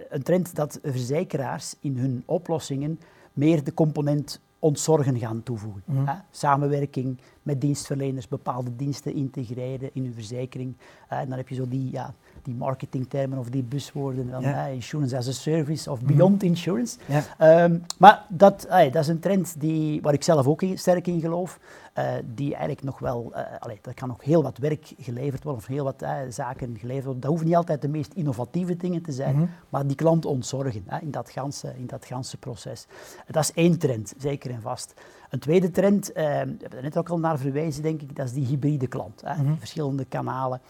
[0.08, 3.00] een trend dat verzekeraars in hun oplossingen
[3.32, 5.82] meer de component ontzorgen gaan toevoegen.
[5.84, 6.14] Mhm.
[6.30, 10.76] Samenwerking met dienstverleners, bepaalde diensten integreren in uw verzekering.
[11.08, 15.28] en dan heb je zo die, ja, die marketingtermen of die buswoorden van insurance as
[15.28, 16.14] a service of mhm.
[16.14, 16.98] beyond insurance.
[17.38, 21.58] Ehm, maar dat, dat is een trend die, waar ik zelf ook sterk in geloof.
[21.98, 25.68] Uh, die eigenlijk nog wel, allee, er kan nog heel wat werk geleverd worden of
[25.68, 27.20] heel wat zaken geleverd worden.
[27.20, 29.46] Dat hoeven niet altijd de meest innovatieve dingen te zijn, mhm.
[29.68, 32.86] maar die klant ontzorgen in, dat ganse, in dat ganse proces.
[33.26, 34.94] dat is één trend, zeker en vast.
[35.30, 38.32] Een tweede trend, we hebben er net ook al naar verwijzen, denk ik, dat is
[38.32, 39.22] die hybride klant.
[39.22, 39.54] Mhm.
[39.58, 40.60] Verschillende kanalen,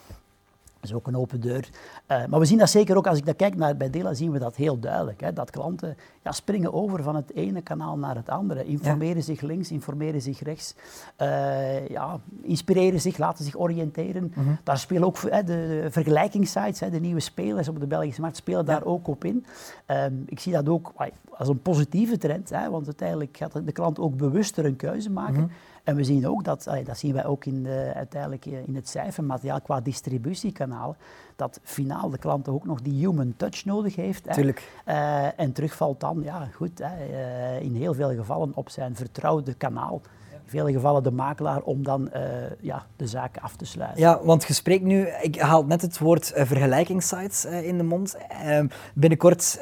[0.82, 1.68] dat is ook een open deur.
[2.08, 4.32] Uh, maar we zien dat zeker ook, als ik dat kijk naar bij Dela, zien
[4.32, 5.20] we dat heel duidelijk.
[5.20, 8.64] Hè, dat klanten ja, springen over van het ene kanaal naar het andere.
[8.64, 10.74] Informeren zich links, informeren zich rechts.
[11.22, 14.22] Uh, ja, inspireren zich, laten zich oriënteren.
[14.22, 14.58] Mm -hmm.
[14.62, 18.64] Daar spelen ook hè, de, vergelijkingssites, hè, de nieuwe spelers op de Belgische markt, spelen
[18.64, 19.44] daar ook op in.
[19.86, 20.92] Um, ik zie dat ook
[21.30, 25.34] als een positieve trend, hè, want uiteindelijk gaat de klant ook bewuster een keuze maken.
[25.34, 25.52] Mm -hmm.
[25.84, 28.88] En we zien ook, dat, dat zien wij ook in de, uiteindelijk eh, in het
[28.88, 30.96] cijfermateriaal qua distributiekanaal,
[31.36, 34.32] dat finaal de klant ook nog die human touch nodig heeft.
[34.32, 34.72] Tuurlijk.
[34.88, 39.54] Uh, en terugvalt dan, ja goed, hè, uh, in heel veel gevallen op zijn vertrouwde
[39.54, 40.00] kanaal
[40.46, 42.20] vele gevallen de makelaar om dan uh,
[42.61, 44.00] ja, de zaak af te sluiten.
[44.00, 47.85] Ja, want je spreekt nu, ik haal net het woord uh, vergelijkingssites uh, in de
[47.85, 48.16] mond.
[48.28, 49.61] Ehm, binnenkort,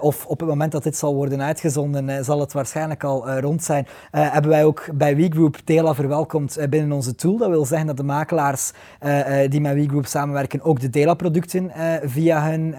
[0.00, 3.86] of op het moment dat dit zal worden uitgezonden, zal het waarschijnlijk al rond zijn.
[4.10, 7.36] hebben wij ook bij WeGroup Tela verwelkomd binnen onze tool.
[7.36, 8.72] Dat wil zeggen dat de makelaars
[9.48, 11.70] die met WeGroup samenwerken ook de Tela-producten
[12.02, 12.74] via hun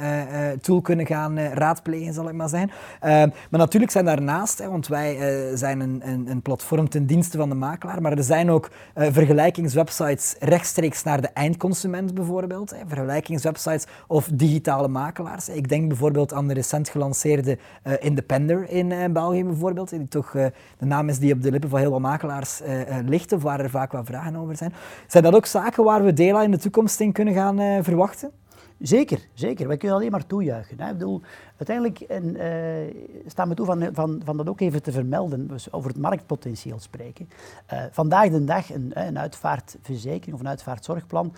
[0.62, 2.72] tool kunnen gaan raadplegen, zal ik maar zeggen.
[3.00, 5.18] Ehm, maar natuurlijk zijn daarnaast, want wij
[5.56, 9.08] zijn een, een, een platform ten dienste van de makelaar, maar er zijn ook uh,
[9.12, 12.70] vergelijkingswebsites rechtstreeks naar de eindconsument bijvoorbeeld.
[12.70, 15.50] Hè, vergelijkingswebsites of digitale makelaars.
[15.50, 20.32] Ik denk bijvoorbeeld aan de recent gelanceerde uh, Independer in uh, België bijvoorbeeld, die toch
[20.32, 20.52] de
[20.86, 22.62] naam is die op de lippen van heel wat makelaars
[23.06, 24.74] ligt of waar er vaak wat vragen over zijn.
[25.08, 28.32] Zijn dat ook zaken waar we Dela in de toekomst in kunnen gaan verwachten?
[28.80, 29.68] Zeker, zeker.
[29.68, 30.80] Wij kunnen alleen maar toejuichen.
[30.80, 30.88] Hè.
[30.88, 31.22] Ik bedoel,
[31.58, 35.72] uiteindelijk en, uh, staan we toe van, van, van dat ook even te vermelden, dus
[35.72, 37.30] over het marktpotentieel spreken.
[37.74, 41.34] Uh, vandaag de dag een, een uitvaartverzekering of een uitvaartzorgplan,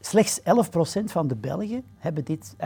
[0.00, 0.42] slechts 11%
[1.04, 2.56] van de Belgen hebben dit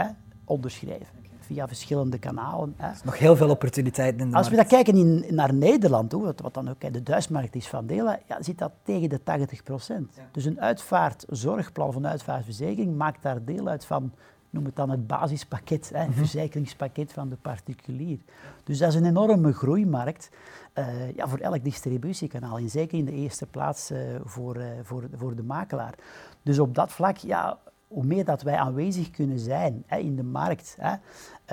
[0.44, 1.21] onderschreven
[1.52, 2.74] via verschillende kanalen.
[2.76, 2.90] Hè.
[3.04, 6.54] Nog heel veel opportuniteiten in de Als we dan kijken in, naar Nederland, wat, wat
[6.54, 10.12] dan ook de Duitsmarkt is van Dela, ja, zit dat tegen de 80 procent.
[10.32, 14.12] Dus een uitvaartzorgplan of een uitvaartverzekering maakt daar deel uit van,
[14.50, 16.12] noem het dan het basispakket, hè, mhm.
[16.12, 18.18] verzekeringspakket van de particulier.
[18.64, 20.30] Dus dat is een enorme groeimarkt
[20.74, 25.04] uh, ja, voor elk distributiekanaal en zeker in de eerste plaats uh, voor, uh, voor,
[25.14, 25.94] voor de makelaar.
[26.42, 27.58] Dus op dat vlak, ja,
[27.92, 30.94] hoe meer dat wij aanwezig kunnen zijn hè, in de markt, hè,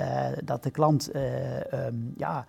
[0.00, 2.46] uh, dat de klant uh, um, ja,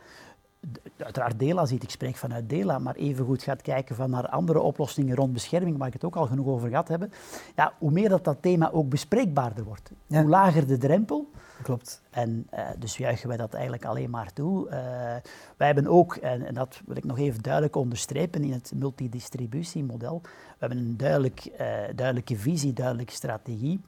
[0.98, 4.60] uiteraard Dela ziet, ik spreek vanuit Dela, maar even goed gaat kijken van naar andere
[4.60, 7.12] oplossingen rond bescherming, waar ik het ook al genoeg over gehad hebben,
[7.56, 9.92] ja, hoe meer dat dat thema ook bespreekbaarder wordt.
[10.08, 11.30] Hoe lager de drempel.
[11.64, 12.02] Klopt.
[12.10, 14.66] En uh, dus juichen wij dat eigenlijk alleen maar toe.
[14.66, 14.74] Uh,
[15.58, 20.22] wij hebben ook, en, en, dat wil ik nog even duidelijk onderstrepen in het multidistributiemodel,
[20.24, 21.58] we hebben een duidelijk, uh,
[21.96, 23.82] duidelijke visie, duidelijke strategie.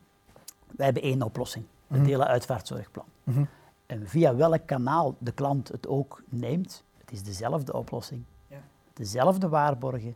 [0.71, 2.11] Wij hebben één oplossing, het mm -hmm.
[2.11, 3.05] hele uitvaartzorgplan.
[3.23, 3.47] Mm -hmm.
[3.85, 8.63] En via welk kanaal de klant het ook neemt, het is dezelfde oplossing, ja.
[8.93, 10.15] dezelfde waarborgen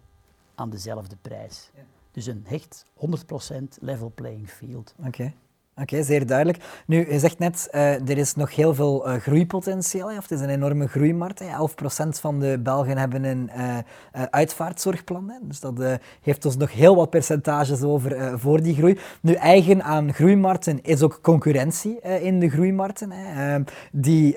[0.56, 1.70] aan dezelfde prijs.
[1.76, 1.82] Ja.
[2.12, 4.96] Dus een hecht 100% level playing field.
[5.06, 5.34] Oké.
[5.82, 6.64] Oké, zeer duidelijk.
[6.86, 10.08] Nu, je zegt net, uh, er is nog heel veel uh, groeipotentieel.
[10.08, 11.40] Of het is een enorme groeimarkt.
[11.40, 11.46] Hè.
[12.06, 13.78] 11% van de Belgen hebben een uh,
[14.30, 15.30] uitvaartzorgplan.
[15.30, 15.38] Hè.
[15.42, 19.00] Dus dat heeft ons nog heel wat percentages over voor die groei.
[19.22, 23.12] Nu, eigen aan groeimarkten is ook concurrentie in de groeimarkten.
[23.12, 23.54] Hè.
[23.54, 24.36] Ehm, die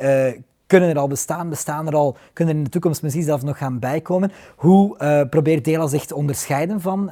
[0.70, 3.58] kunnen er al bestaan, bestaan er al, kunnen er in de toekomst misschien zelfs nog
[3.58, 4.32] gaan bijkomen.
[4.56, 4.96] Hoe
[5.30, 7.10] probeert Dela zich te onderscheiden van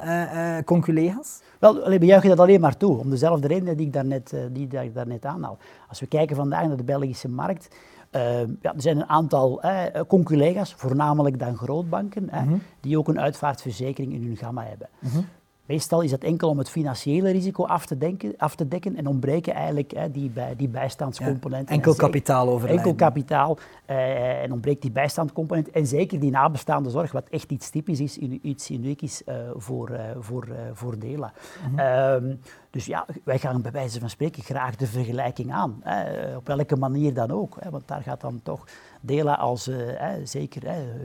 [0.65, 1.41] conculega's?
[1.59, 4.67] Wel, we juichen dat alleen maar toe, om dezelfde reden die ik daarnet, uh, die,
[4.67, 5.57] die ik daarnet aanhaal.
[5.87, 7.75] Als we kijken vandaag naar de Belgische markt,
[8.11, 12.61] uh, ja, er zijn een aantal uh, conculega's, voornamelijk dan grootbanken, mm -hmm.
[12.81, 14.87] die ook een uitvaartverzekering in hun gamma hebben.
[14.99, 15.25] Mm -hmm.
[15.69, 19.07] Meestal is dat enkel om het financiële risico af te, denken, af te dekken en
[19.07, 21.69] ontbreken eigenlijk hè, die, bij, die bijstandscomponent.
[21.69, 22.85] enkel kapitaal overlijden.
[22.85, 27.69] Enkel kapitaal eh, en ontbreekt die bijstandscomponent en zeker die nabestaande zorg, wat echt iets
[27.69, 31.33] typisch is, iets uniek is uh, voor, uh, voor, uh, voor Dela.
[31.69, 32.23] Mm -hmm.
[32.29, 36.47] um, dus ja, wij gaan bij wijze van spreken graag de vergelijking aan, hè, op
[36.47, 38.65] welke manier dan ook, hè, want daar gaat dan toch
[39.01, 39.69] Dela als
[40.23, 40.61] zeker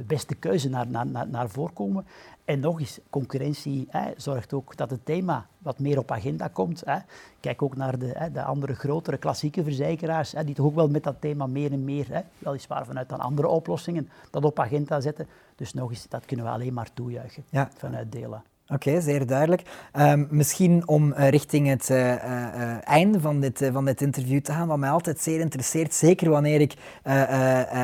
[0.07, 2.07] beste keuze naar, naar, naar voorkomen.
[2.45, 6.83] En nog eens, concurrentie hè, zorgt ook dat het thema wat meer op agenda komt.
[6.85, 6.99] Hè.
[7.41, 10.89] Kijk ook naar de, hè, de andere grotere klassieke verzekeraars, hè, die toch ook wel
[10.89, 15.01] met dat thema meer en meer, hè, weliswaar vanuit dan andere oplossingen, dat op agenda
[15.01, 15.27] zetten.
[15.57, 17.71] Dus nog eens, dat kunnen we alleen maar toejuichen ja.
[17.77, 18.43] vanuit Dela.
[18.69, 19.63] Oké, zeer duidelijk.
[19.99, 24.53] Um, misschien om uh, richting het uh, uh, einde van dit, van dit interview te
[24.53, 26.75] gaan, wat mij altijd zeer interesseert, zeker wanneer ik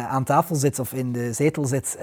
[0.08, 1.98] aan tafel zit of in de zetel zit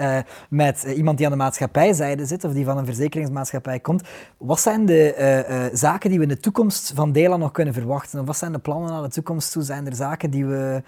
[0.50, 4.08] met iemand die aan de maatschappijzijde zit of die van een verzekeringsmaatschappij komt.
[4.38, 8.20] Wat zijn de zaken die we in de toekomst van Dela nog kunnen verwachten?
[8.20, 9.64] Of wat zijn de plannen naar de toekomst toe?
[9.64, 10.82] Zijn er zaken die we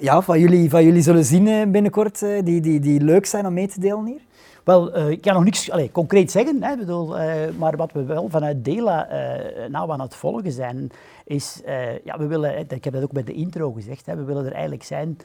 [0.00, 3.68] ja, van, jullie, van jullie zullen zien binnenkort, die, die, die leuk zijn om mee
[3.68, 4.20] te delen hier?
[4.66, 8.04] Wel, uh, ik kan nog niks allez, concreet zeggen, hè, bedoel, uh, maar wat we
[8.04, 10.90] wel vanuit Dela uh, nou aan het volgen zijn,
[11.24, 11.60] is,
[12.04, 14.52] ja, we willen, ik heb dat ook bij de intro gezegd, hè, we willen er
[14.52, 15.18] eigenlijk zijn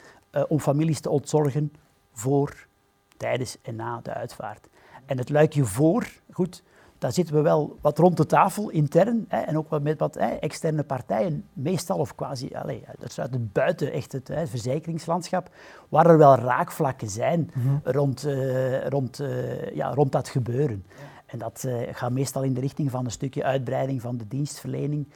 [0.48, 1.72] om families te ontzorgen
[2.12, 2.66] voor,
[3.16, 4.68] tijdens en na de uitvaart.
[5.06, 6.62] En het luikje voor, goed,
[7.02, 10.14] daar zitten we wel wat rond de tafel intern hè, en ook wat met wat
[10.14, 15.50] hè, externe partijen, meestal of quasi, allez, dat sluit het buiten echt het hè, verzekeringslandschap,
[15.88, 17.80] waar er wel raakvlakken zijn mm -hmm.
[17.84, 20.84] rond, uh, rond, uh, ja, rond dat gebeuren.
[20.88, 20.94] Ja.
[21.26, 25.08] En dat uh, gaat meestal in de richting van een stukje uitbreiding van de dienstverlening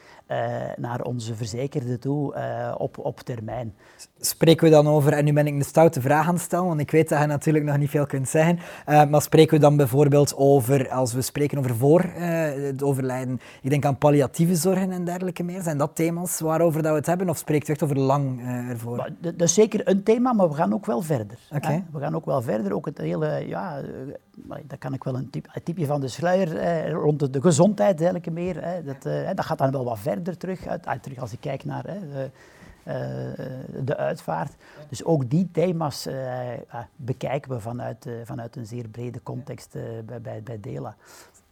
[0.77, 3.75] naar onze verzekerden toe uh, op, op termijn.
[4.21, 6.81] Spreken we dan over, en nu ben ik een stoute vraag aan het stellen, want
[6.81, 10.37] ik weet dat je natuurlijk nog niet veel kunt zeggen, maar spreken we dan bijvoorbeeld
[10.37, 15.43] over, als we spreken over voor het overlijden, ik denk aan palliatieve zorgen en dergelijke
[15.43, 18.41] meer, zijn dat thema's waarover dat we het hebben, of spreekt u echt over lang
[18.69, 18.97] ervoor?
[18.97, 21.39] Maar, dat is zeker een thema, maar we gaan ook wel verder.
[21.55, 21.85] Okay.
[21.93, 23.83] We gaan ook wel verder, ook het hele, ja,
[24.67, 27.97] dat kan ik wel een, type, een typje van de sluier eh, rond de, gezondheid
[27.97, 28.65] eigenlijk meer.
[28.65, 28.83] Hè.
[28.83, 31.65] Dat, eh, dat gaat dan wel wat verder terug, uit, uit terug als ik kijk
[31.65, 32.31] naar de,
[32.85, 32.95] uh,
[33.85, 34.55] de uitvaart.
[34.89, 36.09] Dus ook die thema's
[36.97, 39.77] bekijken we vanuit, vanuit een zeer brede context
[40.07, 40.97] bij, bij, bij Dela.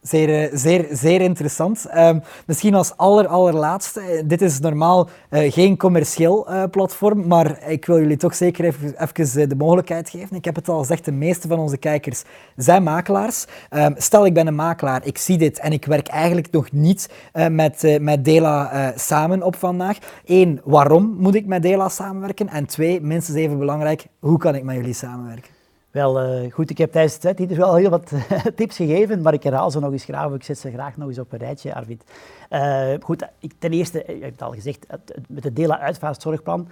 [0.07, 1.87] Zeer, eh, zeer, zeer interessant.
[1.97, 4.01] Um, misschien als aller, allerlaatste.
[4.01, 8.95] Eh, dit is normaal uh, geen commercieel platform, maar ik wil jullie toch zeker even,
[9.03, 10.37] even de mogelijkheid geven.
[10.37, 12.23] Ik heb het al gezegd, de meeste van onze kijkers
[12.57, 13.45] zijn makelaars.
[13.71, 17.11] Um, stel, ik ben een makelaar, ik zie dit en ik werk eigenlijk nog niet
[17.49, 19.99] met, met Dela samen op vandaag.
[20.25, 22.49] Eén, waarom moet ik met Dela samenwerken?
[22.49, 25.54] En twee, minstens even belangrijk, hoe kan ik met jullie samenwerken?
[25.95, 28.13] Wel, uh, goed, ik heb tijdens het hier wel heel wat
[28.57, 31.19] tips gegeven, maar ik herhaal ze nog eens graag, ik zet ze graag nog eens
[31.19, 32.05] op een rijtje, Arvid.
[32.51, 34.87] Uh, goed, ik, ten eerste, je hebt het al gezegd,
[35.29, 36.69] met het Dela uitvaartzorgplan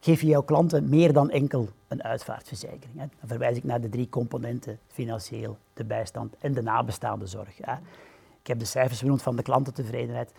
[0.00, 2.92] geef je jouw klanten meer dan enkel een uitvaartverzekering.
[2.96, 3.06] Hè.
[3.18, 7.56] Dan verwijs ik naar de drie componenten, financieel, de bijstand en de nabestaande zorg.
[7.60, 7.74] Hè.
[8.40, 10.32] Ik heb de cijfers genoemd van de klantentevredenheid.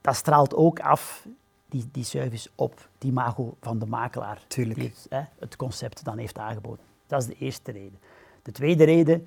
[0.00, 1.26] Dat straalt ook af,
[1.66, 4.42] die, die service, op die mago van de makelaar.
[4.46, 4.80] Tuurlijk.
[4.80, 6.87] Die het, hè, het concept dan heeft aangeboden.
[7.08, 7.98] Dat is de eerste reden.
[8.42, 9.26] De tweede reden,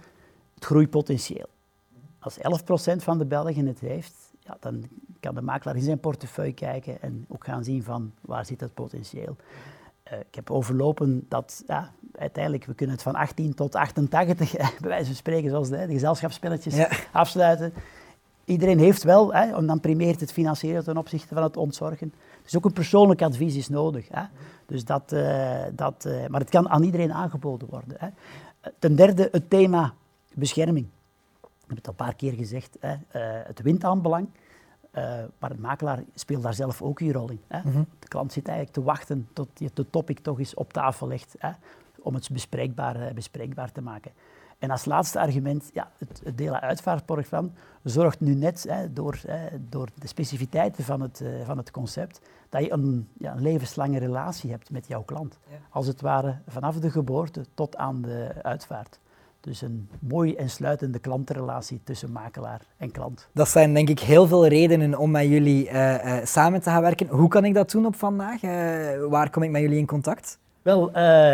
[0.54, 1.50] het groeipotentieel.
[2.20, 2.42] Als 11%
[2.98, 4.84] van de Belgen het heeft, ja, dan
[5.20, 8.74] kan de makelaar in zijn portefeuille kijken en ook gaan zien van waar zit het
[8.74, 9.36] potentieel.
[10.12, 14.90] Uh, ik heb overlopen dat ja, uiteindelijk, we kunnen het van 18 tot 88, bij
[14.90, 16.90] wijze van spreken, zoals de, de gezelschapsspelletjes, ja.
[17.12, 17.74] afsluiten.
[18.46, 22.14] Iedereen heeft wel, hè, en dan primeert het financieren ten opzichte van het ontzorgen.
[22.44, 24.08] Dus ook een persoonlijk advies is nodig.
[24.12, 24.24] Hè.
[24.66, 27.96] Dus dat, uh, dat, uh, maar het kan aan iedereen aangeboden worden.
[27.98, 28.08] Hè.
[28.80, 29.94] Ten derde, het thema
[30.34, 30.86] bescherming.
[31.42, 32.78] Ik heb het al een paar keer gezegd.
[32.80, 32.92] Hè.
[32.94, 34.28] Uh, het wint aan belang.
[35.40, 37.42] maar de makelaar speelt daar zelf ook een rol in.
[37.48, 37.60] Hè.
[37.64, 37.86] Mm -hmm.
[38.00, 41.36] De klant zit eigenlijk te wachten tot je de topic toch eens op tafel legt.
[41.38, 41.52] Hè.
[42.02, 44.12] om het bespreekbaar, bespreekbaar te maken.
[44.62, 47.50] En als laatste argument, ja, het, het Dela-uitvaartprogramma
[47.84, 52.22] zorgt nu net hè, door, hè, door de specificiteiten van het, uh, van het concept
[52.50, 55.38] dat je een, ja, een levenslange relatie hebt met jouw klant.
[55.70, 59.00] Als het ware vanaf de geboorte tot aan de uitvaart.
[59.40, 63.28] Dus een mooie en sluitende klantenrelatie tussen makelaar en klant.
[63.32, 66.82] Dat zijn denk ik heel veel redenen om met jullie uh, uh, samen te gaan
[66.82, 67.08] werken.
[67.08, 68.42] Hoe kan ik dat doen op vandaag?
[69.10, 70.40] waar kom ik met jullie in contact?
[70.62, 70.92] Wel,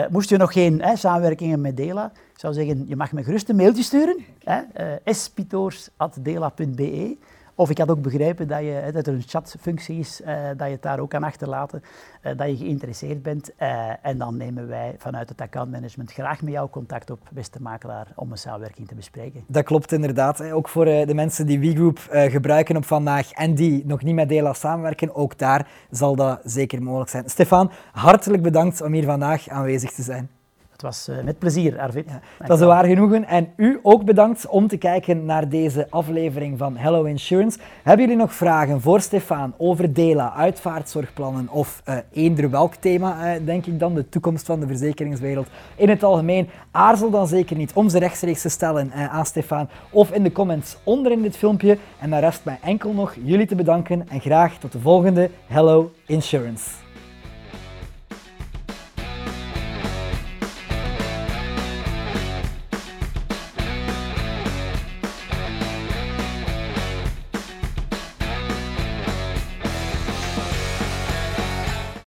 [0.09, 3.49] moest je nog geen hè, samenwerkingen met Dela, ik zou zeggen, je mag me gerust
[3.49, 4.25] een mailtje sturen.
[4.43, 4.61] Hè,
[5.05, 7.17] spitoors.dela.be
[7.57, 10.73] of ik had ook begrepen dat, je, dat er een chatfunctie is, uh, dat je
[10.73, 11.83] het daar ook kan achterlaten,
[12.23, 13.51] uh, dat je geïnteresseerd bent.
[13.61, 18.07] Uh, en dan nemen wij vanuit het accountmanagement graag met jou contact op, beste makelaar,
[18.15, 19.43] om een samenwerking te bespreken.
[19.47, 20.51] Dat klopt inderdaad.
[20.51, 24.53] Ook voor de mensen die WeGroup gebruiken op vandaag en die nog niet met Dela
[24.53, 27.29] samenwerken, ook daar zal dat zeker mogelijk zijn.
[27.29, 30.36] Stefan, hartelijk bedankt om hier vandaag aanwezig te zijn.
[30.77, 32.05] Het was uh, met plezier, Arvid.
[32.07, 33.25] Ja, dat is waar genoegen.
[33.25, 37.59] En u ook bedankt om te kijken naar deze aflevering van Hello Insurance.
[37.83, 43.45] Hebben jullie nog vragen voor Stefan over Dela, uitvaartzorgplannen of uh, eender welk thema, uh,
[43.45, 46.49] denk ik dan, de toekomst van de verzekeringswereld in het algemeen?
[46.71, 50.77] Aarzel dan zeker niet om ze rechtstreeks te stellen aan Stefan of in de comments
[50.83, 51.77] onder in dit filmpje.
[51.99, 55.91] En dan rest mij enkel nog jullie te bedanken en graag tot de volgende Hello
[56.05, 56.86] Insurance.